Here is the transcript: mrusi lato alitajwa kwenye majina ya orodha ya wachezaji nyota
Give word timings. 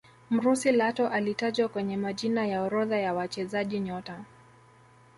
mrusi 0.29 0.71
lato 0.71 1.09
alitajwa 1.09 1.69
kwenye 1.69 1.97
majina 1.97 2.45
ya 2.47 2.61
orodha 2.63 2.97
ya 2.99 3.13
wachezaji 3.13 3.79
nyota 3.79 4.19